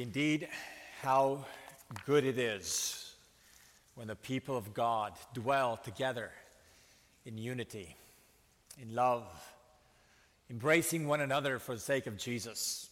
[0.00, 0.48] Indeed,
[1.02, 1.44] how
[2.06, 3.14] good it is
[3.96, 6.30] when the people of God dwell together
[7.26, 7.96] in unity,
[8.80, 9.26] in love,
[10.48, 12.88] embracing one another for the sake of Jesus.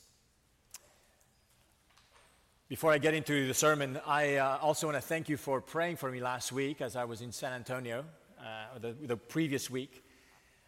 [2.69, 5.97] Before I get into the sermon, I uh, also want to thank you for praying
[5.97, 8.05] for me last week as I was in San Antonio,
[8.39, 10.05] uh, the, the, previous week.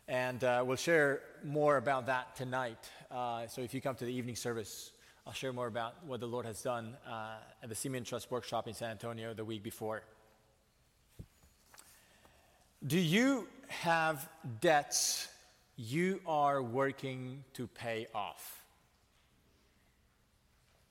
[0.08, 2.88] And uh, we'll share more about that tonight.
[3.10, 4.92] Uh, so if you come to the evening service,
[5.26, 8.66] I'll share more about what the Lord has done uh, at the Simeon Trust Workshop
[8.66, 10.02] in San Antonio the week before.
[12.86, 14.28] Do you have
[14.60, 15.28] debts
[15.76, 18.64] you are working to pay off?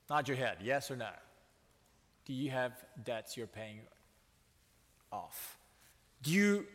[0.10, 1.10] Nod your head, yes or no?
[2.26, 3.80] Do you have debts you're paying
[5.12, 5.58] off?
[6.22, 6.68] Do you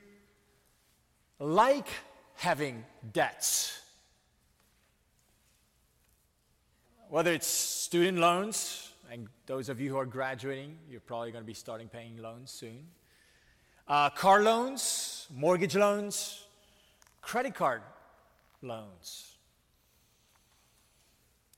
[1.39, 1.89] like
[2.34, 3.80] having debts?
[7.14, 11.46] Whether it's student loans, and those of you who are graduating, you're probably going to
[11.46, 12.89] be starting paying loans soon.
[13.86, 16.44] Uh, car loans, mortgage loans,
[17.22, 17.83] credit card
[18.62, 19.36] loans.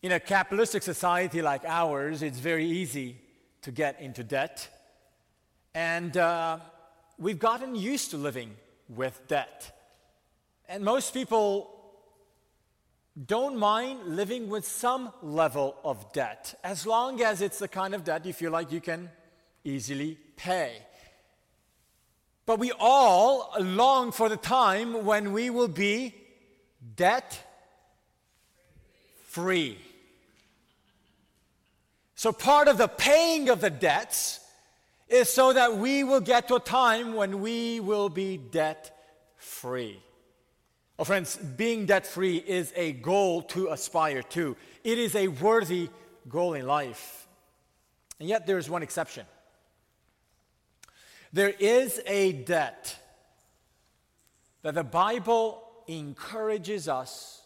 [0.03, 3.17] In a capitalistic society like ours, it's very easy
[3.63, 4.69] to get into debt.
[5.75, 6.59] And uh,
[7.17, 8.55] we've gotten used to living
[8.91, 9.75] with debt.
[10.69, 11.76] And most people
[13.25, 18.05] don't mind living with some level of debt, as long as it's the kind of
[18.05, 19.11] debt you feel like you can
[19.65, 20.83] easily pay.
[22.45, 26.15] But we all long for the time when we will be
[26.95, 27.43] debt
[29.25, 29.79] free.
[32.15, 34.41] So, part of the paying of the debts
[35.09, 38.97] is so that we will get to a time when we will be debt
[39.37, 40.03] free.
[40.97, 44.57] Well, friends, being debt free is a goal to aspire to.
[44.83, 45.91] It is a worthy
[46.29, 47.27] goal in life.
[48.19, 49.27] And yet, there is one exception.
[51.35, 52.97] There is a debt
[54.63, 57.43] that the Bible encourages us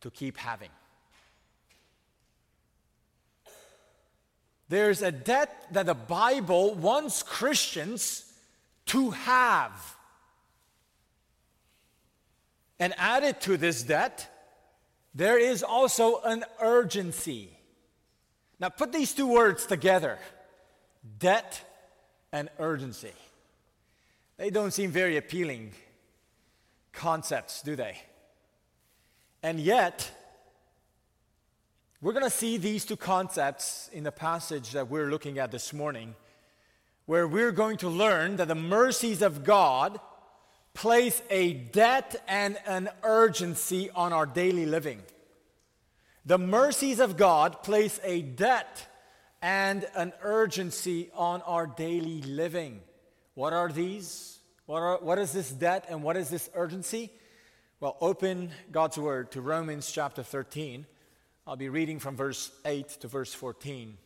[0.00, 0.70] to keep having.
[4.68, 8.32] There's a debt that the Bible wants Christians
[8.86, 9.95] to have.
[12.78, 14.28] And added to this debt,
[15.14, 17.50] there is also an urgency.
[18.60, 20.18] Now, put these two words together
[21.18, 21.62] debt
[22.32, 23.12] and urgency.
[24.36, 25.72] They don't seem very appealing
[26.92, 27.96] concepts, do they?
[29.42, 30.10] And yet,
[32.02, 35.72] we're going to see these two concepts in the passage that we're looking at this
[35.72, 36.14] morning,
[37.06, 39.98] where we're going to learn that the mercies of God
[40.76, 45.02] place a debt and an urgency on our daily living.
[46.26, 48.86] The mercies of God place a debt
[49.40, 52.80] and an urgency on our daily living.
[53.34, 54.38] What are these?
[54.66, 57.10] What, are, what is this debt and what is this urgency?
[57.80, 60.84] Well, open God's Word to Romans chapter 13.
[61.46, 63.96] I'll be reading from verse 8 to verse 14.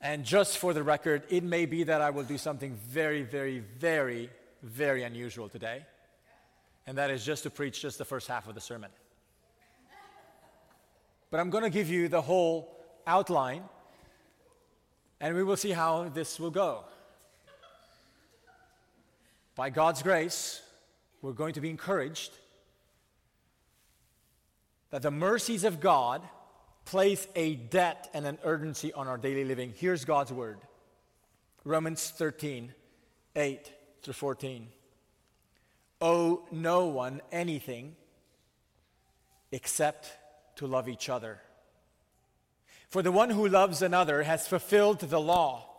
[0.00, 3.58] And just for the record, it may be that I will do something very, very,
[3.58, 4.30] very,
[4.62, 5.84] very unusual today.
[6.86, 8.90] And that is just to preach just the first half of the sermon.
[11.30, 13.62] But I'm going to give you the whole outline,
[15.20, 16.84] and we will see how this will go.
[19.54, 20.62] By God's grace,
[21.20, 22.32] we're going to be encouraged
[24.90, 26.22] that the mercies of God
[26.90, 29.72] place a debt and an urgency on our daily living.
[29.76, 30.58] Here's God's word
[31.64, 32.74] Romans 13,
[33.36, 34.66] 8 through 14.
[36.00, 37.94] Owe no one anything
[39.52, 40.10] except
[40.56, 41.40] to love each other.
[42.88, 45.69] For the one who loves another has fulfilled the law.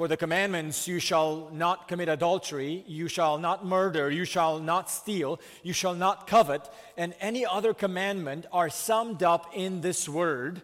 [0.00, 4.90] For the commandments, you shall not commit adultery, you shall not murder, you shall not
[4.90, 6.66] steal, you shall not covet,
[6.96, 10.62] and any other commandment are summed up in this word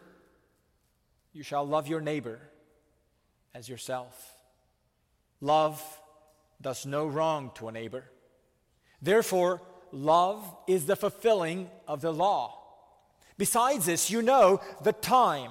[1.35, 2.41] you shall love your neighbor
[3.55, 4.33] as yourself.
[5.43, 5.85] Love
[6.63, 8.05] does no wrong to a neighbor.
[9.03, 9.61] Therefore,
[9.93, 12.59] love is the fulfilling of the law.
[13.37, 15.51] Besides this, you know the time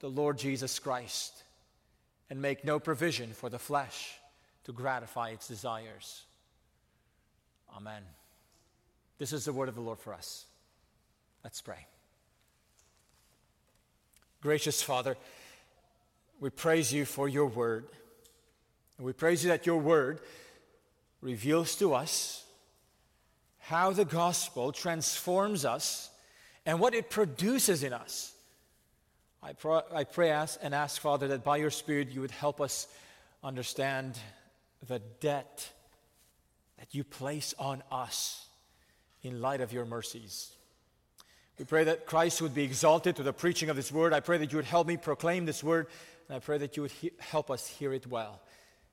[0.00, 1.42] the Lord Jesus Christ
[2.28, 4.18] and make no provision for the flesh
[4.64, 6.24] to gratify its desires.
[7.76, 8.02] Amen.
[9.18, 10.44] This is the word of the Lord for us.
[11.44, 11.86] Let's pray.
[14.40, 15.16] Gracious Father,
[16.40, 17.86] we praise you for your word.
[18.98, 20.20] And we praise you that your word
[21.20, 22.44] reveals to us
[23.58, 26.10] how the gospel transforms us
[26.64, 28.32] and what it produces in us.
[29.46, 32.60] I, pro- I pray ask, and ask, Father, that by your Spirit you would help
[32.60, 32.88] us
[33.44, 34.18] understand
[34.88, 35.70] the debt
[36.80, 38.44] that you place on us
[39.22, 40.50] in light of your mercies.
[41.60, 44.12] We pray that Christ would be exalted to the preaching of this word.
[44.12, 45.86] I pray that you would help me proclaim this word,
[46.26, 48.40] and I pray that you would he- help us hear it well.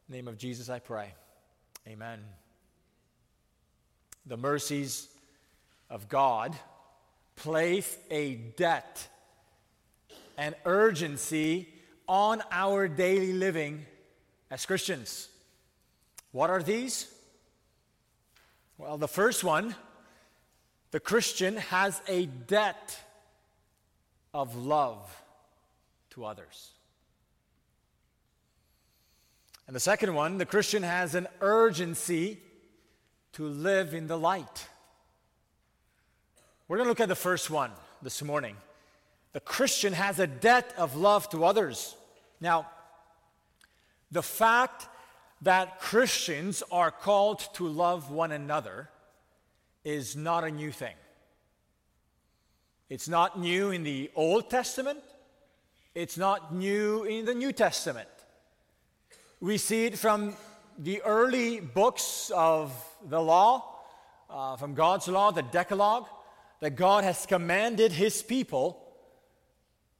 [0.07, 1.15] Name of Jesus, I pray.
[1.87, 2.19] Amen.
[4.27, 5.09] The mercies
[5.89, 6.55] of God
[7.35, 9.07] place a debt
[10.37, 11.69] and urgency
[12.07, 13.85] on our daily living
[14.51, 15.29] as Christians.
[16.31, 17.13] What are these?
[18.77, 19.75] Well, the first one
[20.91, 22.99] the Christian has a debt
[24.31, 25.23] of love
[26.11, 26.69] to others.
[29.65, 32.39] And the second one, the Christian has an urgency
[33.33, 34.67] to live in the light.
[36.67, 37.71] We're going to look at the first one
[38.03, 38.55] this morning.
[39.33, 41.95] The Christian has a debt of love to others.
[42.39, 42.67] Now,
[44.11, 44.87] the fact
[45.41, 48.89] that Christians are called to love one another
[49.83, 50.93] is not a new thing.
[52.89, 54.99] It's not new in the Old Testament,
[55.95, 58.09] it's not new in the New Testament.
[59.41, 60.35] We see it from
[60.77, 62.71] the early books of
[63.03, 63.79] the law,
[64.29, 66.05] uh, from God's law, the Decalogue,
[66.59, 68.82] that God has commanded his people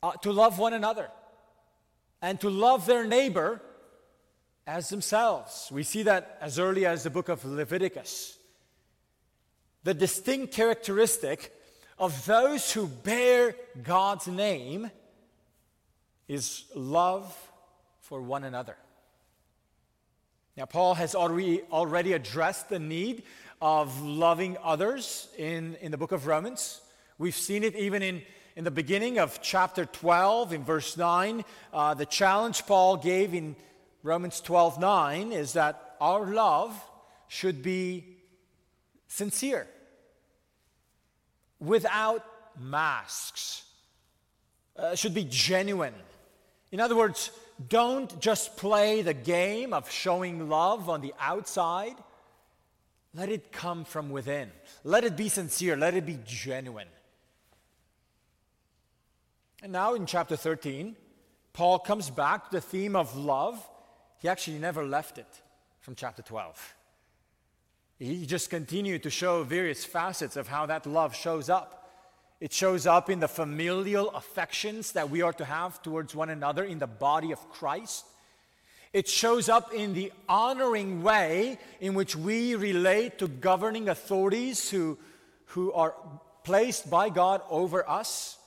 [0.03, 1.09] uh, to love one another
[2.21, 3.59] and to love their neighbor
[4.67, 5.69] as themselves.
[5.71, 8.37] We see that as early as the book of Leviticus
[9.83, 11.53] the distinct characteristic
[11.99, 14.89] of those who bear God's name
[16.27, 17.35] is love
[18.01, 18.77] for one another.
[20.55, 23.23] Now, Paul has already, already addressed the need
[23.61, 26.79] of loving others in, in the book of Romans.
[27.17, 28.21] We've seen it even in,
[28.55, 31.43] in the beginning of chapter 12, in verse 9.
[31.71, 33.55] Uh, the challenge Paul gave in
[34.03, 36.79] Romans 12 9 is that our love
[37.27, 38.17] should be
[39.07, 39.67] sincere,
[41.59, 42.25] without
[42.59, 43.63] masks,
[44.77, 45.93] uh, should be genuine.
[46.71, 47.31] In other words,
[47.69, 51.95] don't just play the game of showing love on the outside.
[53.15, 54.51] Let it come from within.
[54.83, 55.77] Let it be sincere.
[55.77, 56.87] Let it be genuine.
[59.63, 60.93] And now in chapter 13,
[61.53, 63.65] Paul comes back to the theme of love.
[64.17, 65.41] He actually never left it
[65.79, 66.75] from chapter 12.
[67.97, 71.89] He just continued to show various facets of how that love shows up.
[72.41, 76.65] It shows up in the familial affections that we are to have towards one another
[76.65, 78.05] in the body of Christ.
[78.91, 84.97] It shows up in the honoring way in which we relate to governing authorities who,
[85.45, 85.95] who are
[86.43, 88.37] placed by God over us.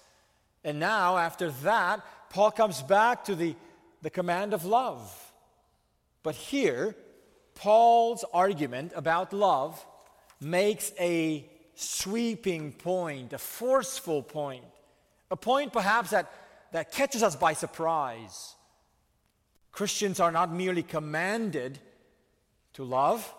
[0.67, 3.55] And now, after that, Paul comes back to the,
[4.03, 5.33] the command of love.
[6.25, 6.97] But here,
[7.55, 9.87] Paul's argument about love
[10.41, 14.65] makes a sweeping point, a forceful point,
[15.31, 16.33] a point perhaps that,
[16.73, 18.57] that catches us by surprise.
[19.71, 21.79] Christians are not merely commanded
[22.73, 23.33] to love,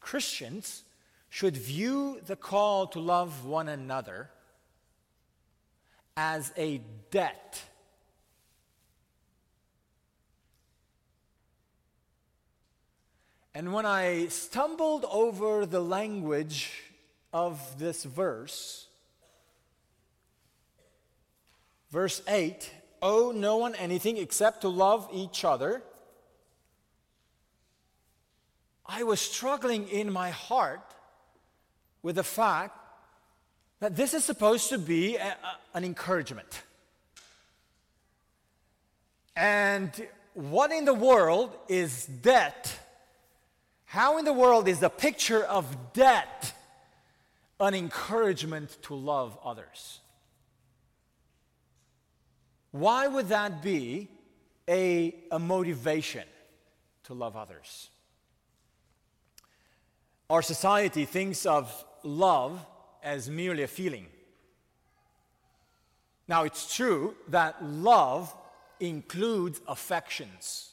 [0.00, 0.82] Christians
[1.28, 4.30] should view the call to love one another
[6.16, 6.80] as a
[7.10, 7.64] debt
[13.54, 16.72] And when I stumbled over the language
[17.32, 18.88] of this verse,
[21.90, 22.68] verse 8
[23.00, 25.82] owe no one anything except to love each other.
[28.84, 30.94] I was struggling in my heart
[32.02, 32.76] with the fact
[33.80, 35.36] that this is supposed to be a, a,
[35.74, 36.62] an encouragement.
[39.36, 39.90] And
[40.34, 42.78] what in the world is debt?
[43.84, 46.52] How in the world is the picture of debt
[47.60, 50.00] an encouragement to love others?
[52.72, 54.08] Why would that be
[54.68, 56.24] a, a motivation
[57.04, 57.90] to love others?
[60.28, 62.66] Our society thinks of love
[63.04, 64.06] as merely a feeling.
[66.26, 68.34] Now, it's true that love
[68.80, 70.72] includes affections.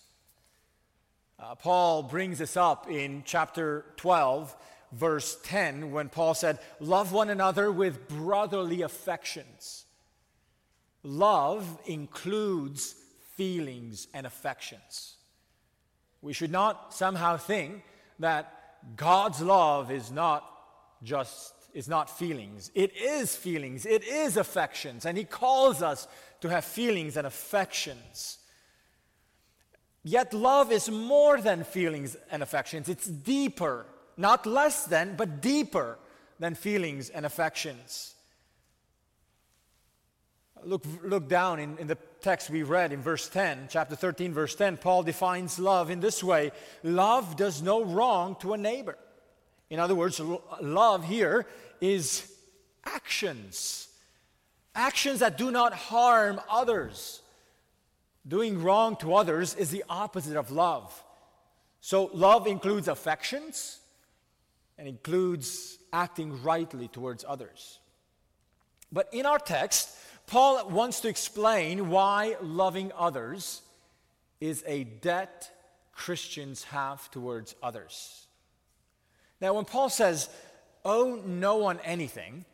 [1.38, 4.56] Uh, Paul brings this up in chapter 12,
[4.94, 9.86] verse 10, when Paul said, Love one another with brotherly affections.
[11.04, 12.96] Love includes
[13.36, 15.16] feelings and affections.
[16.22, 17.84] We should not somehow think
[18.20, 20.46] that God's love is not
[21.04, 22.72] just is not feelings.
[22.76, 23.86] It is feelings.
[23.86, 25.06] It is affections.
[25.06, 26.08] And He calls us
[26.42, 28.40] to have feelings and affections.
[30.04, 32.90] Yet love is more than feelings and affections.
[32.90, 33.86] It's deeper,
[34.18, 36.00] not less than, but deeper
[36.40, 38.16] than feelings and affections.
[40.64, 44.56] Look, look down in, in the text we read in verse 10, chapter 13, verse
[44.56, 44.78] 10.
[44.78, 46.52] Paul defines love in this way
[46.84, 48.98] love does no wrong to a neighbor.
[49.72, 50.20] In other words,
[50.60, 51.48] love here
[51.80, 52.30] is
[52.86, 53.88] actions.
[54.76, 57.22] Actions that do not harm others.
[58.28, 61.02] Doing wrong to others is the opposite of love.
[61.80, 63.80] So, love includes affections
[64.78, 67.80] and includes acting rightly towards others.
[68.92, 69.98] But in our text,
[70.28, 73.62] Paul wants to explain why loving others
[74.42, 75.50] is a debt
[75.94, 78.28] Christians have towards others.
[79.42, 80.30] Now, when Paul says,
[80.86, 82.46] owe no one anything,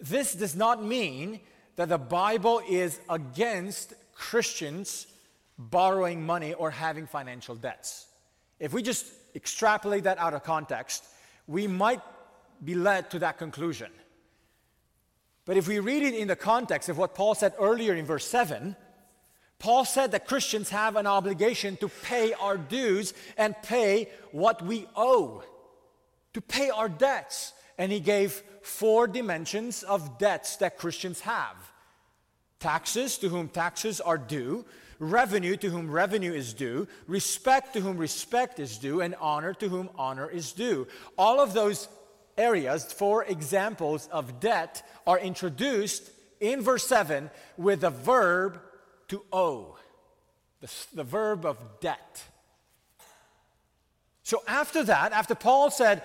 [0.00, 1.40] this does not mean
[1.76, 5.06] that the Bible is against Christians
[5.58, 8.06] borrowing money or having financial debts.
[8.58, 11.04] If we just extrapolate that out of context,
[11.46, 12.00] we might
[12.64, 13.90] be led to that conclusion.
[15.44, 18.26] But if we read it in the context of what Paul said earlier in verse
[18.26, 18.74] 7,
[19.58, 24.86] Paul said that Christians have an obligation to pay our dues and pay what we
[24.94, 25.42] owe,
[26.34, 27.52] to pay our debts.
[27.78, 31.56] And he gave four dimensions of debts that Christians have
[32.58, 34.64] taxes, to whom taxes are due,
[34.98, 39.68] revenue, to whom revenue is due, respect, to whom respect is due, and honor, to
[39.68, 40.86] whom honor is due.
[41.18, 41.88] All of those
[42.38, 46.10] areas, four examples of debt, are introduced
[46.40, 48.60] in verse 7 with the verb
[49.08, 49.76] to owe,
[50.60, 52.24] the, the verb of debt.
[54.22, 56.02] So after that, after Paul said,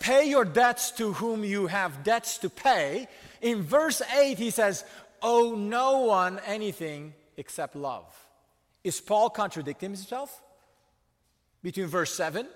[0.00, 3.08] Pay your debts to whom you have debts to pay,
[3.42, 4.84] in verse 8 he says,
[5.22, 8.04] Owe no one anything except love.
[8.84, 10.42] Is Paul contradicting himself
[11.62, 12.46] between verse 7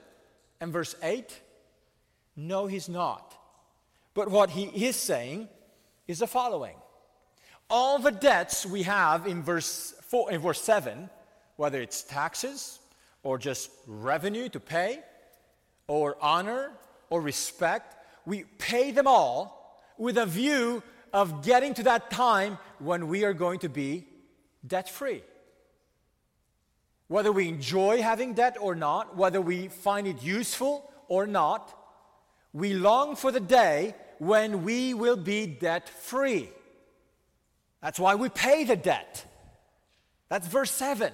[0.61, 1.41] and verse 8?
[2.37, 3.37] No, he's not.
[4.15, 5.49] But what he is saying
[6.07, 6.77] is the following
[7.73, 11.09] all the debts we have in verse, four, in verse 7,
[11.57, 12.79] whether it's taxes
[13.23, 15.01] or just revenue to pay,
[15.89, 16.71] or honor
[17.09, 23.09] or respect, we pay them all with a view of getting to that time when
[23.09, 24.07] we are going to be
[24.67, 25.23] debt free.
[27.09, 31.75] Whether we enjoy having debt or not, whether we find it useful or not,
[32.53, 36.51] we long for the day when we will be debt free.
[37.83, 39.27] That's why we pay the debt.
[40.29, 41.13] That's verse 7.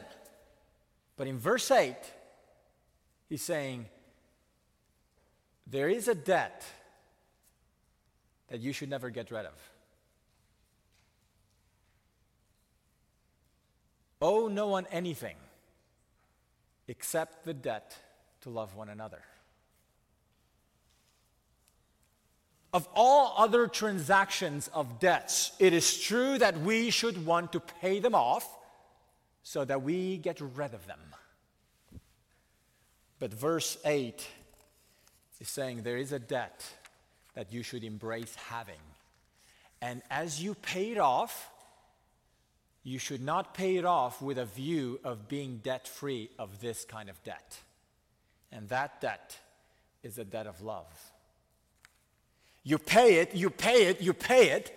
[1.16, 1.96] But in verse 8,
[3.28, 3.86] he's saying,
[5.66, 6.62] There is a debt
[8.48, 9.54] that you should never get rid of.
[14.20, 15.36] Owe no one anything
[16.86, 17.96] except the debt
[18.42, 19.22] to love one another.
[22.72, 27.98] Of all other transactions of debts, it is true that we should want to pay
[27.98, 28.46] them off
[29.42, 31.00] so that we get rid of them.
[33.18, 34.26] But verse 8
[35.40, 36.64] is saying there is a debt
[37.34, 38.74] that you should embrace having.
[39.80, 41.50] And as you pay it off,
[42.82, 46.84] you should not pay it off with a view of being debt free of this
[46.84, 47.58] kind of debt.
[48.52, 49.38] And that debt
[50.02, 50.86] is a debt of love.
[52.68, 54.70] You pay it, you pay it, you pay it,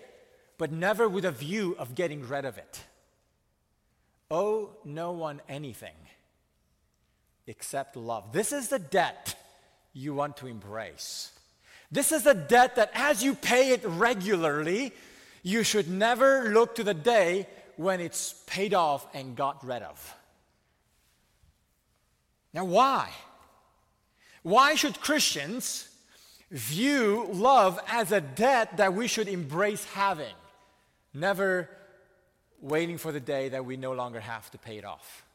[0.57, 2.79] but never with a view of getting rid of it.
[4.31, 5.98] Owe no one anything
[7.48, 8.31] except love.
[8.31, 9.36] This is the debt
[9.91, 11.31] you want to embrace.
[11.91, 14.93] This is the debt that as you pay it regularly,
[15.43, 17.45] you should never look to the day
[17.75, 20.15] when it's paid off and got rid of.
[22.53, 23.10] Now, why?
[24.43, 25.89] Why should Christians
[26.51, 30.36] view love as a debt that we should embrace having,
[31.13, 31.70] never
[32.62, 35.25] waiting for the day that we no longer have to pay it off.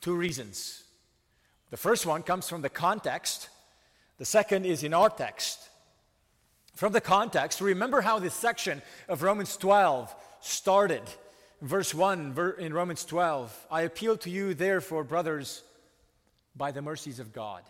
[0.00, 0.82] Two reasons.
[1.70, 3.48] The first one comes from the context,
[4.18, 5.68] the second is in our text.
[6.74, 11.02] From the context, remember how this section of Romans 12 started.
[11.60, 15.62] Verse 1 in Romans 12 I appeal to you, therefore, brothers,
[16.56, 17.62] by the mercies of God.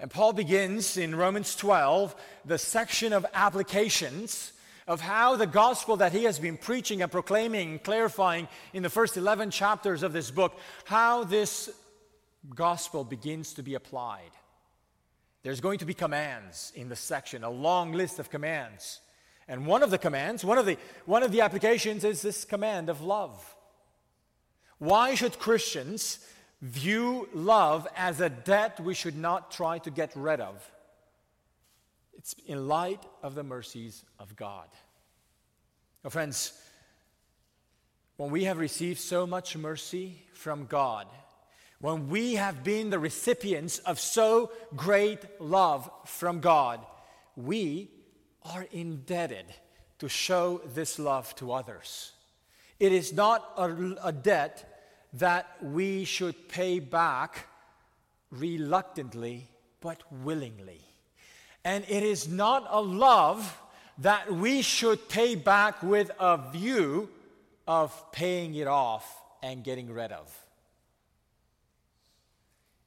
[0.00, 2.16] And Paul begins in Romans 12
[2.46, 4.52] the section of applications
[4.88, 9.18] of how the gospel that he has been preaching and proclaiming clarifying in the first
[9.18, 11.68] 11 chapters of this book, how this
[12.54, 14.30] gospel begins to be applied.
[15.42, 19.00] There's going to be commands in the section, a long list of commands.
[19.48, 22.88] And one of the commands, one of the, one of the applications is this command
[22.88, 23.54] of love.
[24.78, 26.20] Why should Christians
[26.62, 30.70] view love as a debt we should not try to get rid of?
[32.16, 34.68] It's in light of the mercies of God.
[36.04, 36.52] Now, friends,
[38.16, 41.06] when we have received so much mercy from God,
[41.80, 46.84] when we have been the recipients of so great love from God,
[47.36, 47.90] we
[48.42, 49.46] are indebted
[49.98, 52.12] to show this love to others.
[52.78, 54.69] It is not a, a, debt
[55.14, 57.46] that we should pay back
[58.30, 59.48] reluctantly,
[59.80, 60.80] but willingly.
[61.64, 63.60] And it is not a love
[63.98, 67.08] that we should pay back with a view
[67.66, 70.34] of paying it off and getting rid of.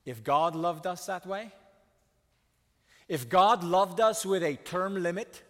[0.06, 1.52] If God loved us that way,
[3.08, 5.42] if God loved us with a term limit,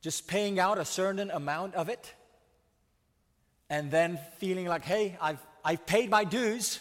[0.00, 2.12] just paying out a certain amount of it,
[3.68, 6.78] and then feeling like, hey, I've, I've paid my dues,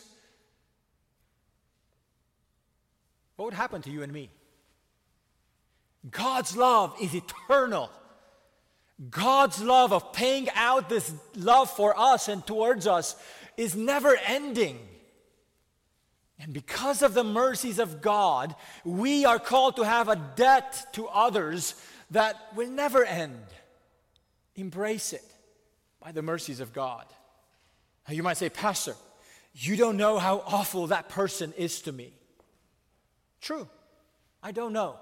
[3.35, 4.29] what would happen to you and me?
[6.11, 7.89] God's love is eternal.
[9.09, 13.15] God's love of paying out this love for us and towards us
[13.57, 14.77] is never ending.
[16.39, 21.07] And because of the mercies of God, we are called to have a debt to
[21.07, 21.73] others
[22.11, 23.47] that will never end.
[24.55, 25.25] Embrace it
[25.99, 27.07] by the mercies of God.
[28.09, 28.95] You might say, Pastor,
[29.53, 32.13] you don't know how awful that person is to me.
[33.41, 33.67] True,
[34.43, 34.97] I don't know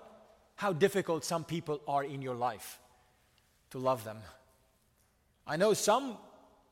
[0.55, 2.79] how difficult some people are in your life
[3.71, 4.17] to love them.
[5.45, 6.17] I know some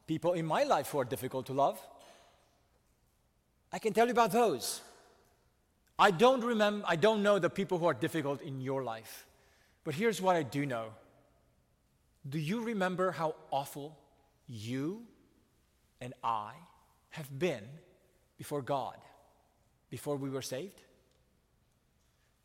[0.07, 1.79] people in my life who are difficult to love.
[3.73, 4.81] I can tell you about those.
[5.97, 9.25] I don't remember, I don't know the people who are difficult in your life.
[9.83, 10.87] But here's what I do know.
[12.27, 13.97] Do you remember how awful
[14.47, 15.03] you
[16.01, 16.51] and I
[17.11, 17.63] have been
[18.37, 18.97] before God
[19.89, 20.81] before we were saved?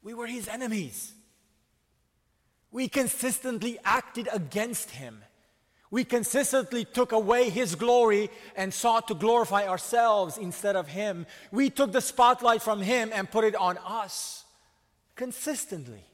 [0.03, 1.13] We were his enemies.
[2.71, 5.23] We consistently acted against him.
[5.91, 11.27] We consistently took away His glory and sought to glorify ourselves instead of Him.
[11.53, 14.45] We took the spotlight from Him and put it on us
[15.15, 16.05] consistently.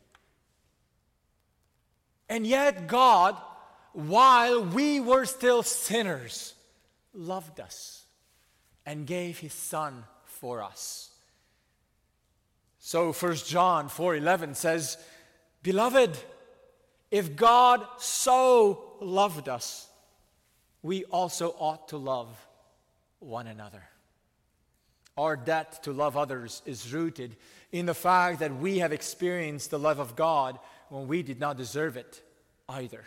[2.28, 3.36] And yet, God,
[3.92, 6.54] while we were still sinners,
[7.12, 8.04] loved us
[8.84, 11.10] and gave His Son for us.
[12.78, 14.98] So 1 John 4:11 says,
[15.62, 16.18] "Beloved,
[17.10, 19.88] if God so loved us,
[20.82, 22.46] we also ought to love
[23.20, 23.84] one another.
[25.16, 27.36] Our debt to love others is rooted
[27.70, 31.56] in the fact that we have experienced the love of God when we did not
[31.56, 32.22] deserve it
[32.68, 33.04] either.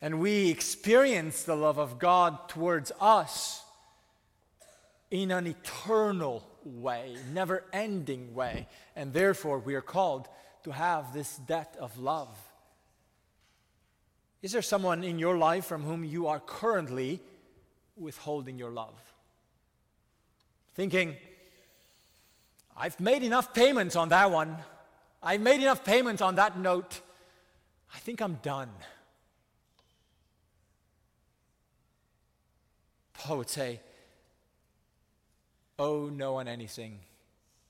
[0.00, 3.64] And we experience the love of God towards us
[5.10, 8.68] in an eternal way, never ending way.
[8.94, 10.28] And therefore, we are called
[10.64, 12.28] to have this debt of love.
[14.42, 17.20] Is there someone in your life from whom you are currently
[17.96, 18.94] withholding your love?
[20.74, 21.16] Thinking,
[22.76, 24.56] I've made enough payments on that one.
[25.20, 27.00] I've made enough payments on that note.
[27.92, 28.70] I think I'm done.
[33.18, 33.80] Paul would say,
[35.78, 36.98] Owe no one anything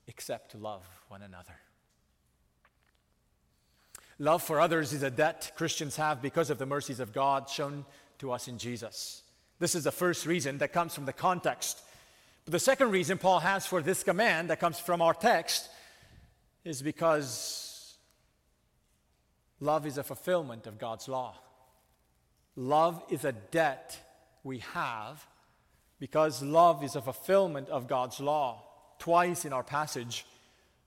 [0.07, 1.55] except to love one another.
[4.17, 7.85] Love for others is a debt Christians have because of the mercies of God shown
[8.17, 9.23] to us in Jesus.
[9.59, 11.81] This is the first reason that comes from the context.
[12.45, 15.69] But the second reason Paul has for this command that comes from our text
[16.65, 17.95] is because
[19.59, 21.35] love is a fulfillment of God's law.
[22.55, 23.97] Love is a debt
[24.43, 25.25] we have
[25.99, 28.63] because love is a fulfillment of God's law.
[28.99, 30.25] Twice in our passage,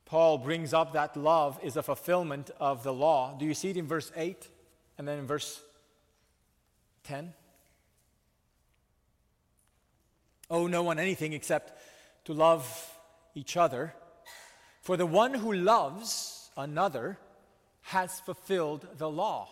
[0.06, 3.36] Paul brings up that love is a fulfillment of the law.
[3.38, 4.48] Do you see it in verse 8
[4.98, 5.60] and then in verse
[7.04, 7.32] 10?
[10.50, 11.72] Owe no one anything except
[12.26, 12.90] to love
[13.34, 13.94] each other.
[14.82, 17.18] For the one who loves another
[17.82, 19.48] has fulfilled the law.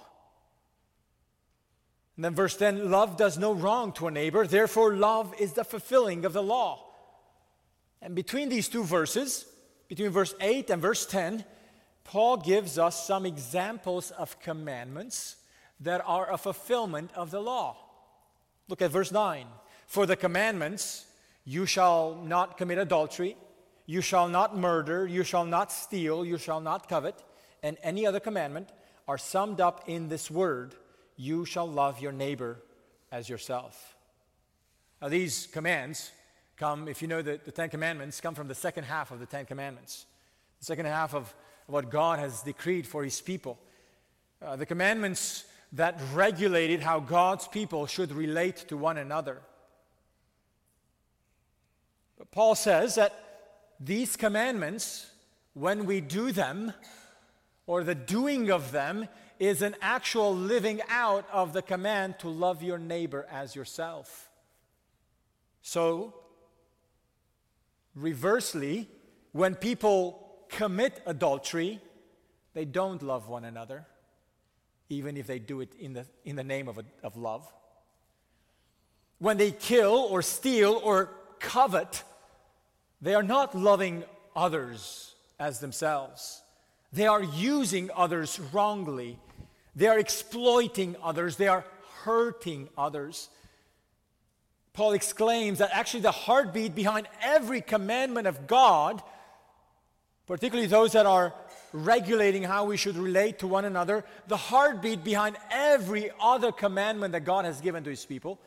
[2.20, 5.64] And then verse 10 love does no wrong to a neighbor, therefore, love is the
[5.64, 6.85] fulfilling of the law.
[8.02, 9.46] And between these two verses,
[9.88, 11.46] between verse 8 and verse 10,
[12.04, 15.37] Paul gives us some examples of commandments
[15.80, 17.78] that are a fulfillment of the law.
[18.68, 19.46] Look at verse 9.
[19.87, 21.06] For the commandments,
[21.46, 23.35] you shall not commit adultery,
[23.87, 27.14] you shall not murder, you shall not steal, you shall not covet,
[27.62, 28.68] and any other commandment
[29.09, 30.74] are summed up in this word
[31.20, 32.56] you shall love your neighbor
[33.12, 33.94] as yourself.
[35.02, 36.11] Now, these commands
[36.56, 39.26] come, if you know the, the Ten Commandments, come from the second half of the
[39.26, 40.06] Ten Commandments,
[40.59, 41.35] the second half of
[41.66, 43.59] what God has decreed for his people.
[44.40, 49.42] Uh, the commandments that regulated how God's people should relate to one another.
[52.16, 53.12] But Paul says that
[53.78, 55.06] these commandments,
[55.52, 56.72] when we do them,
[57.66, 59.06] or the doing of them,
[59.40, 64.29] is an actual living out of the command to love your neighbor as yourself.
[65.62, 66.14] So,
[67.94, 68.87] reversely,
[69.33, 71.81] when people commit adultery,
[72.53, 73.87] they don't love one another,
[74.90, 77.50] even if they do it in the, in the name of, a, of love.
[79.18, 82.03] When they kill or steal or covet,
[83.00, 84.05] they are not loving
[84.37, 86.42] others as themselves.
[86.92, 89.18] They are using others wrongly
[89.81, 91.64] they are exploiting others, they are
[92.03, 93.31] hurting others.
[94.75, 99.03] Paul exclaims that actually the heartbeat behind every commandment of God,
[100.27, 101.33] particularly those that are
[101.73, 107.25] regulating how we should relate to one another, the heartbeat behind every other commandment that
[107.25, 108.38] God has given to his people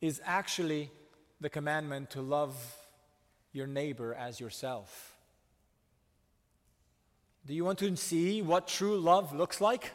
[0.00, 0.92] is actually
[1.40, 2.54] the commandment to love
[3.52, 5.16] your neighbor as yourself.
[7.44, 9.94] Do you want to see what true love looks like?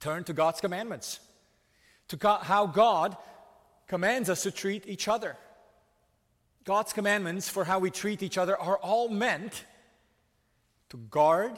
[0.00, 1.20] Turn to God's commandments,
[2.08, 3.16] to how God
[3.86, 5.36] commands us to treat each other.
[6.64, 9.64] God's commandments for how we treat each other are all meant
[10.88, 11.52] to guard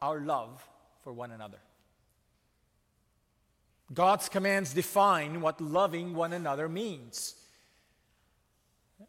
[0.00, 0.66] our love
[1.02, 1.58] for one another.
[3.92, 7.34] God's commands define what loving one another means.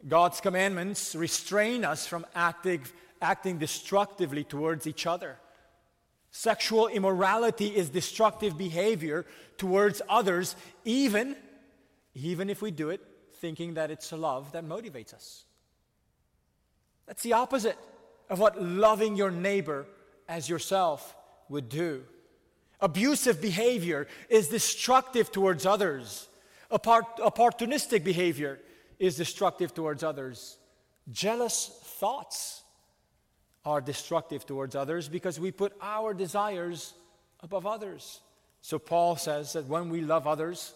[0.07, 5.37] God's commandments restrain us from acting destructively towards each other.
[6.37, 9.25] Sexual immorality is destructive behavior
[9.57, 11.33] towards others, even,
[12.13, 12.99] even if we do it
[13.35, 15.45] thinking that it's love that motivates us.
[17.07, 17.77] That's the opposite
[18.29, 19.85] of what loving your neighbor
[20.27, 21.15] as yourself
[21.47, 22.03] would do.
[22.81, 26.27] Abusive behavior is destructive towards others.
[26.69, 28.59] Oppor- opportunistic behavior
[28.99, 30.57] is destructive towards others.
[31.09, 32.64] Jealous thoughts
[33.65, 36.93] are destructive towards others because we put our desires
[37.41, 38.21] above others.
[38.61, 40.73] So Paul says that when we love others,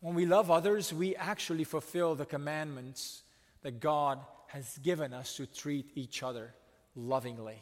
[0.00, 3.22] when we love others, we actually fulfill the commandments
[3.62, 6.54] that God has given us to treat each other
[6.94, 7.58] lovingly.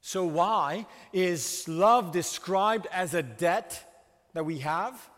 [0.00, 3.88] So, why is love described as a debt
[4.32, 5.08] that we have?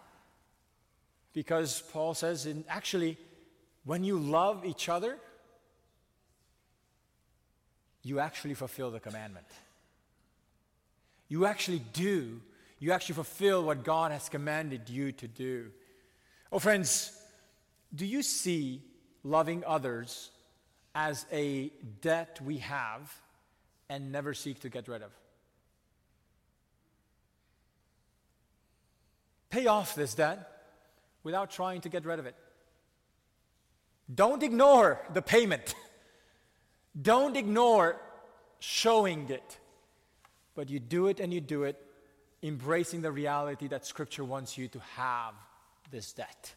[1.33, 3.17] Because Paul says, in actually,
[3.85, 5.17] when you love each other,
[8.05, 9.47] you actually fulfill the commandment.
[11.29, 12.41] You actually do.
[12.79, 15.71] You actually fulfill what God has commanded you to do.
[16.53, 17.19] Oh, friends,
[17.95, 18.83] do you see
[19.25, 20.31] loving others
[20.95, 23.13] as a debt we have
[23.89, 25.11] and never seek to get rid of?
[29.49, 30.51] Pay off this debt
[31.23, 32.35] without trying to get rid of it.
[34.15, 35.75] Don't ignore the payment.
[37.01, 38.01] Don't ignore
[38.61, 39.59] showing it,
[40.55, 41.81] but you do it and you do it,
[42.43, 45.35] embracing the reality that Scripture wants you to have
[45.91, 46.55] this debt.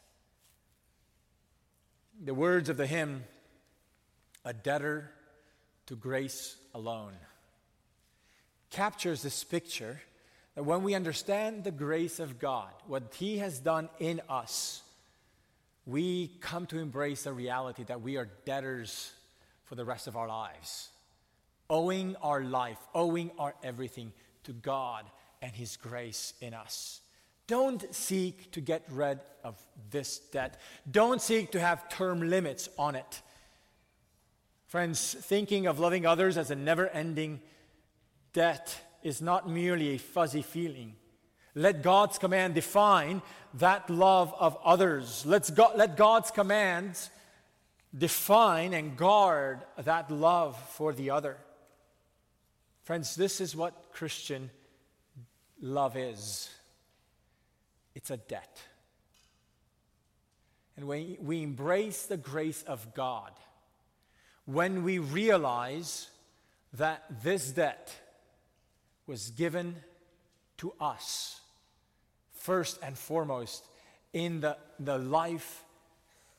[2.24, 3.24] The words of the hymn,
[4.46, 5.12] A Debtor
[5.88, 7.14] to Grace Alone,
[8.70, 10.02] captures this picture
[10.56, 14.82] that when we understand the grace of God, what He has done in us,
[15.86, 19.12] we come to embrace the reality that we are debtors
[19.68, 20.90] for the rest of our lives,
[21.70, 25.06] owing our life, owing our everything to God
[25.42, 27.02] and His grace in us.
[27.48, 30.60] Don't seek to get rid of this debt.
[30.90, 33.22] Don't seek to have term limits on it.
[34.68, 37.42] Friends, thinking of loving others as a never ending
[38.34, 40.96] debt is not merely a fuzzy feeling.
[41.56, 43.22] Let God's command define
[43.56, 45.26] that love of others.
[45.26, 47.10] Let's go, let God's commands
[47.96, 51.38] define and guard that love for the other.
[52.84, 54.50] Friends, this is what Christian
[55.62, 56.50] love is
[57.96, 58.62] it's a debt.
[60.76, 63.32] And when we embrace the grace of God,
[64.46, 66.08] when we realize
[66.74, 67.92] that this debt
[69.08, 69.76] was given
[70.58, 71.42] to us,
[72.34, 73.66] first and foremost,
[74.14, 75.64] in the, the life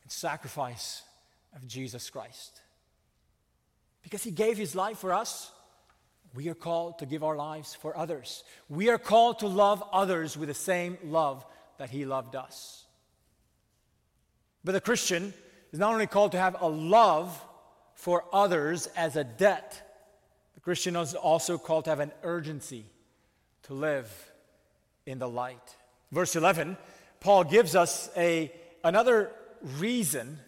[0.05, 1.03] and sacrifice
[1.55, 2.61] of Jesus Christ.
[4.03, 5.51] Because he gave his life for us,
[6.35, 8.45] we are called to give our lives for others.
[8.69, 11.45] We are called to love others with the same love
[11.79, 12.85] that he loved us.
[14.65, 15.33] But the Christian
[15.73, 17.41] is not only called to have a love
[17.95, 19.83] for others as a debt,
[20.55, 22.85] the Christian is also called to have an urgency
[23.65, 24.33] to live
[25.07, 25.77] in the light.
[26.13, 26.77] Verse 11,
[27.21, 28.53] Paul gives us a,
[28.85, 29.31] another
[29.63, 30.39] reason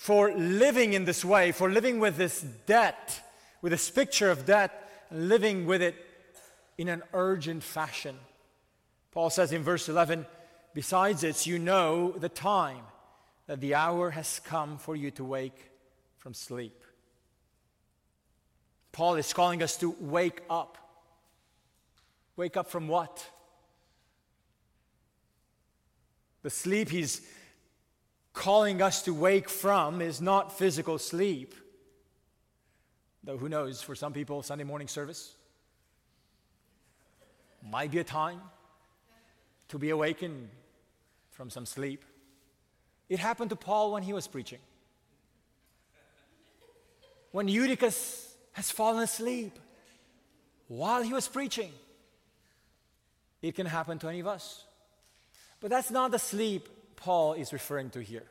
[0.00, 3.20] for living in this way, for living with this debt,
[3.60, 5.94] with this picture of debt, living with it
[6.78, 8.16] in an urgent fashion.
[9.12, 10.24] Paul says in verse 11,
[10.72, 12.80] Besides this, you know the time,
[13.46, 15.70] that the hour has come for you to wake
[16.16, 16.82] from sleep.
[18.92, 20.78] Paul is calling us to wake up.
[22.36, 23.22] Wake up from what?
[26.42, 27.20] The sleep he's
[28.32, 31.54] calling us to wake from is not physical sleep.
[33.22, 35.34] Though who knows, for some people, Sunday morning service
[37.62, 38.40] might be a time
[39.68, 40.48] to be awakened
[41.30, 42.04] from some sleep.
[43.08, 44.58] It happened to Paul when he was preaching.
[47.32, 49.58] When Eutychus has fallen asleep
[50.68, 51.72] while he was preaching,
[53.42, 54.64] it can happen to any of us.
[55.60, 56.68] But that's not the sleep
[57.00, 58.26] Paul is referring to here.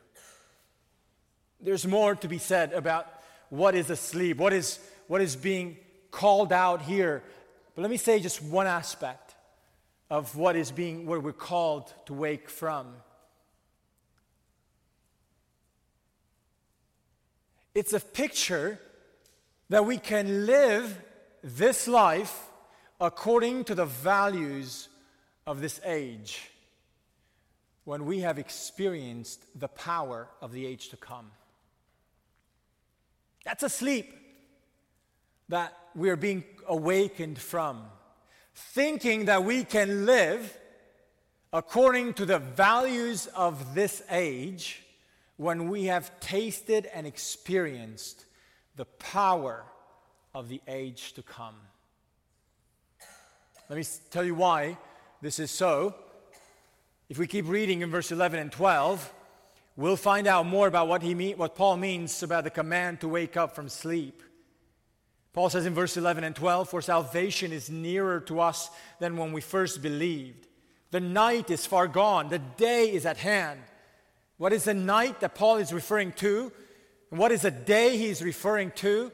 [1.60, 3.06] There's more to be said about
[3.50, 4.78] what is asleep, what is,
[5.08, 5.76] what is being
[6.10, 7.22] called out here.
[7.74, 9.34] But let me say just one aspect
[10.08, 12.86] of what is being, what we're called to wake from.
[17.74, 18.78] It's a picture
[19.68, 20.96] that we can live
[21.42, 22.46] this life
[23.00, 24.88] according to the values
[25.46, 26.49] of this age
[27.90, 31.28] when we have experienced the power of the age to come.
[33.44, 34.14] That's a sleep
[35.48, 37.82] that we are being awakened from,
[38.54, 40.56] thinking that we can live
[41.52, 44.84] according to the values of this age
[45.36, 48.24] when we have tasted and experienced
[48.76, 49.64] the power
[50.32, 51.56] of the age to come.
[53.68, 54.78] Let me tell you why
[55.20, 55.96] this is so.
[57.10, 59.12] If we keep reading in verse 11 and 12,
[59.74, 63.08] we'll find out more about what, he mean, what Paul means about the command to
[63.08, 64.22] wake up from sleep.
[65.32, 68.70] Paul says in verse 11 and 12, For salvation is nearer to us
[69.00, 70.46] than when we first believed.
[70.92, 73.58] The night is far gone, the day is at hand.
[74.36, 76.52] What is the night that Paul is referring to?
[77.10, 79.10] And what is the day he's referring to?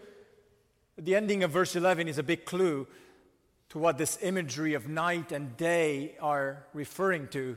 [0.98, 2.86] The ending of verse 11 is a big clue
[3.70, 7.56] to what this imagery of night and day are referring to.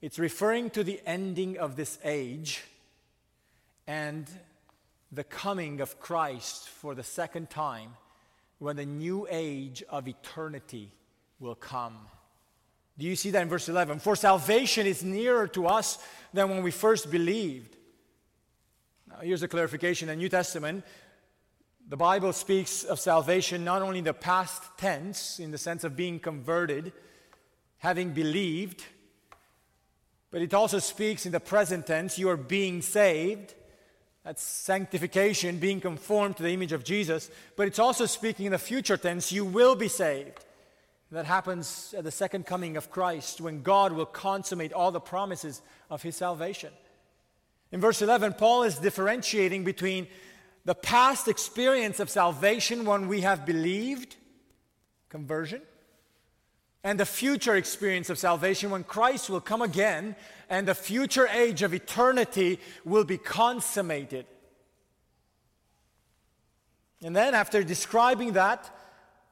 [0.00, 2.62] It's referring to the ending of this age
[3.86, 4.28] and
[5.10, 7.90] the coming of Christ for the second time
[8.58, 10.92] when the new age of eternity
[11.40, 11.96] will come.
[12.96, 13.98] Do you see that in verse 11?
[13.98, 15.98] For salvation is nearer to us
[16.32, 17.76] than when we first believed.
[19.08, 20.08] Now, here's a clarification.
[20.08, 20.84] In the New Testament,
[21.88, 25.96] the Bible speaks of salvation not only in the past tense, in the sense of
[25.96, 26.92] being converted,
[27.78, 28.84] having believed,
[30.30, 33.54] but it also speaks in the present tense you are being saved.
[34.24, 37.30] That's sanctification, being conformed to the image of Jesus.
[37.56, 40.44] But it's also speaking in the future tense you will be saved.
[41.10, 45.62] That happens at the second coming of Christ when God will consummate all the promises
[45.88, 46.70] of his salvation.
[47.72, 50.06] In verse 11, Paul is differentiating between
[50.66, 54.16] the past experience of salvation when we have believed,
[55.08, 55.62] conversion,
[56.84, 60.14] and the future experience of salvation when Christ will come again
[60.48, 64.26] and the future age of eternity will be consummated.
[67.02, 68.74] And then, after describing that,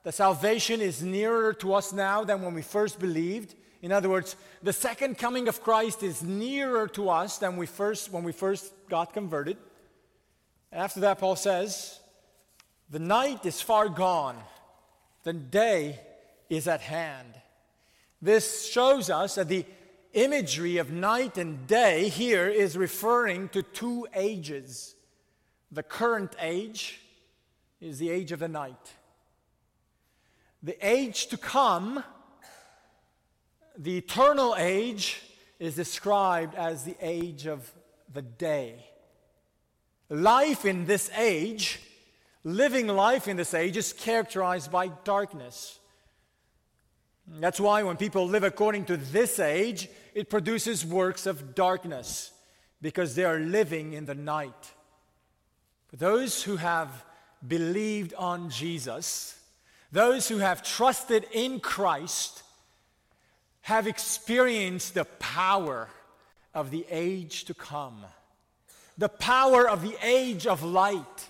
[0.04, 3.54] the salvation is nearer to us now than when we first believed.
[3.82, 8.12] In other words, the second coming of Christ is nearer to us than we first,
[8.12, 9.56] when we first got converted.
[10.72, 11.98] After that, Paul says,
[12.88, 14.36] The night is far gone,
[15.24, 15.98] the day
[16.48, 17.34] is at hand.
[18.22, 19.64] This shows us that the
[20.12, 24.94] imagery of night and day here is referring to two ages.
[25.70, 27.00] The current age
[27.80, 28.94] is the age of the night,
[30.62, 32.02] The age to come,
[33.76, 35.22] the eternal age,
[35.58, 37.70] is described as the age of
[38.12, 38.86] the day.
[40.08, 41.80] Life in this age,
[42.42, 45.78] living life in this age, is characterized by darkness.
[47.28, 52.32] That's why when people live according to this age, it produces works of darkness
[52.80, 54.72] because they are living in the night.
[55.90, 57.04] But those who have
[57.46, 59.38] believed on Jesus,
[59.90, 62.42] those who have trusted in Christ,
[63.62, 65.88] have experienced the power
[66.54, 68.04] of the age to come,
[68.96, 71.28] the power of the age of light.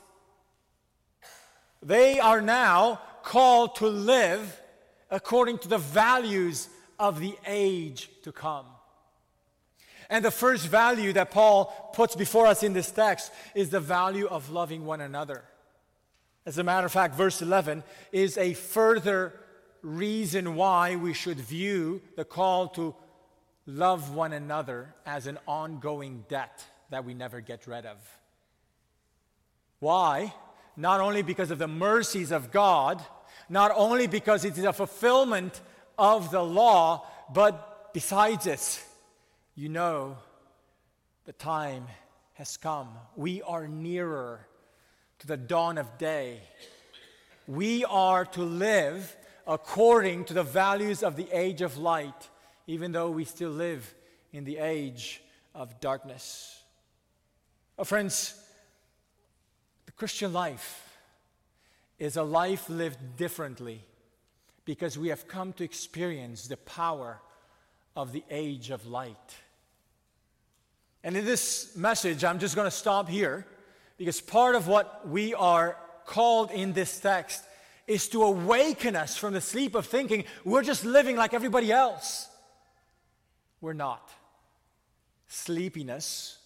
[1.82, 4.60] They are now called to live
[5.10, 8.66] according to the values of the age to come.
[10.08, 14.26] And the first value that Paul puts before us in this text is the value
[14.26, 15.44] of loving one another.
[16.44, 19.34] As a matter of fact, verse 11 is a further
[19.82, 22.94] reason why we should view the call to
[23.66, 27.98] love one another as an ongoing debt that we never get rid of.
[29.80, 30.32] Why?
[30.76, 33.02] Not only because of the mercies of God,
[33.48, 35.60] not only because it is a fulfillment
[35.98, 38.84] of the law, but besides this,
[39.54, 40.16] you know
[41.24, 41.86] the time
[42.34, 42.88] has come.
[43.16, 44.46] We are nearer
[45.20, 46.40] to the dawn of day.
[47.46, 52.28] We are to live according to the values of the age of light,
[52.66, 53.94] even though we still live
[54.32, 55.22] in the age
[55.54, 56.62] of darkness.
[57.78, 58.34] Oh, friends,
[59.86, 60.85] the Christian life
[61.98, 63.82] is a life lived differently
[64.64, 67.20] because we have come to experience the power
[67.94, 69.34] of the age of light.
[71.02, 73.46] And in this message, I'm just going to stop here
[73.96, 77.42] because part of what we are called in this text
[77.86, 82.28] is to awaken us from the sleep of thinking we're just living like everybody else.
[83.60, 84.10] We're not.
[85.28, 86.38] Sleepiness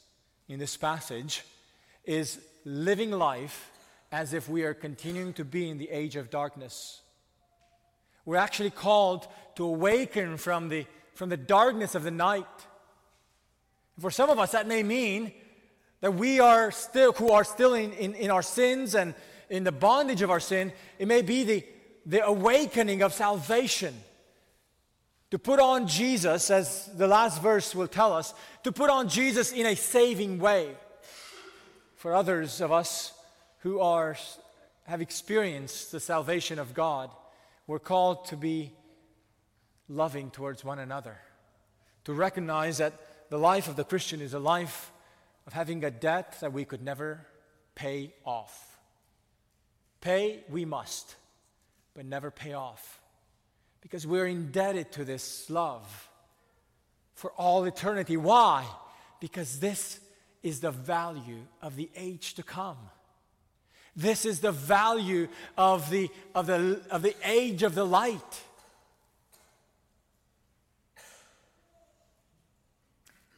[0.49, 1.43] in this passage
[2.05, 3.71] is living life
[4.13, 7.03] as if we are continuing to be in the age of darkness.
[8.25, 12.47] We're actually called to awaken from the, from the darkness of the night.
[13.99, 15.33] For some of us, that may mean
[16.01, 19.15] that we are still, who are still in, in, in our sins and
[19.49, 21.65] in the bondage of our sin, it may be the,
[22.07, 23.95] the awakening of salvation.
[25.31, 29.53] To put on Jesus, as the last verse will tell us, to put on Jesus
[29.53, 30.75] in a saving way.
[31.97, 33.13] For others of us,
[33.61, 34.17] who are,
[34.85, 37.11] have experienced the salvation of God,
[37.67, 38.73] we're called to be
[39.89, 41.19] loving towards one another,
[42.05, 42.95] to recognize that
[43.31, 44.91] the life of the Christian is a life
[45.47, 47.27] of having a debt that we could never
[47.75, 48.79] pay off.
[50.01, 51.15] Pay, we must,
[51.95, 53.01] but never pay off.
[53.81, 56.09] Because we're indebted to this love
[57.15, 58.17] for all eternity.
[58.17, 58.67] Why?
[59.21, 60.01] Because this
[60.43, 62.79] is the value of the age to come.
[63.97, 68.43] This is the value of the, of the, of the age of the light.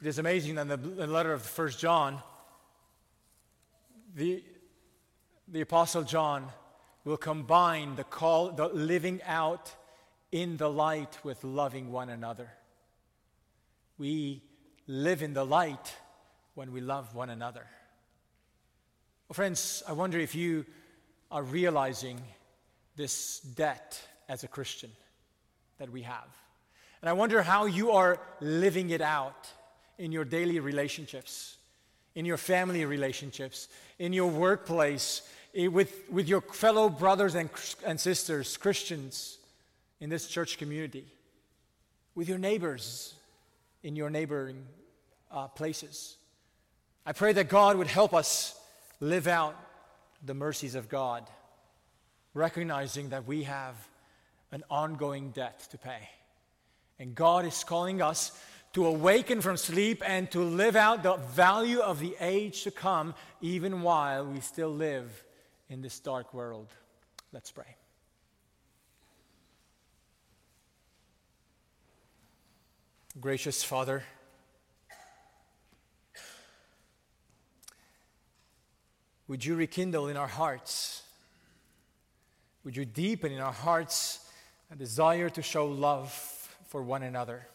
[0.00, 2.20] It is amazing that in the letter of First John,
[4.16, 4.42] the,
[5.46, 6.48] the Apostle John
[7.04, 9.72] will combine the call, the living out
[10.32, 12.50] in the light with loving one another.
[13.96, 14.42] We
[14.86, 15.94] live in the light
[16.54, 17.66] when we love one another.
[19.32, 20.66] Well, friends, I wonder if you
[21.30, 22.20] are realizing
[22.96, 24.90] this debt as a Christian
[25.78, 26.28] that we have.
[27.00, 29.48] And I wonder how you are living it out
[29.96, 31.56] in your daily relationships,
[32.14, 33.68] in your family relationships,
[33.98, 35.22] in your workplace,
[35.54, 37.48] eh, with, with your fellow brothers and,
[37.86, 39.38] and sisters, Christians
[39.98, 41.06] in this church community,
[42.14, 43.14] with your neighbors
[43.82, 44.62] in your neighboring
[45.30, 46.16] uh, places.
[47.06, 48.58] I pray that God would help us
[49.02, 49.56] live out
[50.24, 51.28] the mercies of God,
[52.34, 53.74] recognizing that we have
[54.52, 56.08] an ongoing debt to pay.
[57.00, 58.30] And God is calling us
[58.74, 63.14] to awaken from sleep and to live out the value of the age to come,
[63.40, 65.24] even while we still live
[65.68, 66.68] in this dark world.
[67.32, 67.76] Let's pray.
[73.20, 74.04] Gracious Father,
[79.32, 81.02] Would you rekindle in our hearts?
[82.64, 84.20] Would you deepen in our hearts
[84.70, 86.12] a desire to show love
[86.66, 87.46] for one another?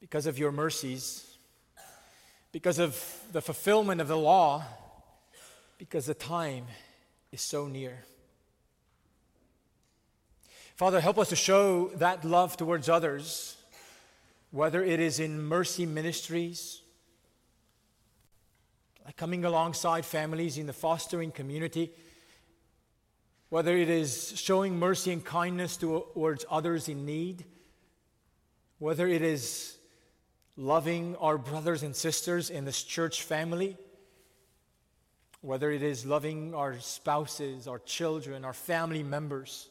[0.00, 1.36] Because of your mercies,
[2.52, 2.96] because of
[3.32, 4.62] the fulfillment of the law,
[5.78, 6.66] because the time
[7.32, 8.04] is so near.
[10.76, 13.56] Father, help us to show that love towards others,
[14.52, 16.81] whether it is in mercy ministries,
[19.04, 21.90] like coming alongside families in the fostering community,
[23.48, 27.44] whether it is showing mercy and kindness towards others in need,
[28.78, 29.76] whether it is
[30.56, 33.76] loving our brothers and sisters in this church family,
[35.40, 39.68] whether it is loving our spouses, our children, our family members.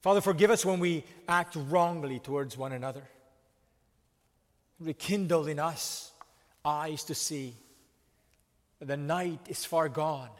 [0.00, 3.02] Father, forgive us when we act wrongly towards one another.
[4.78, 6.12] Rekindle in us
[6.68, 7.54] eyes to see.
[8.80, 10.30] The night is far gone.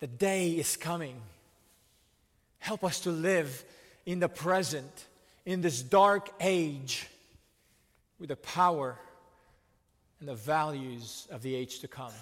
[0.00, 1.20] The day is coming.
[2.58, 3.64] Help us to live
[4.06, 5.06] in the present,
[5.44, 7.06] in this dark age,
[8.18, 8.98] with the power
[10.20, 12.12] and the values of the age to come.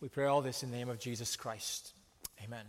[0.00, 1.92] We pray all this in the name of Jesus Christ.
[2.44, 2.66] Amen.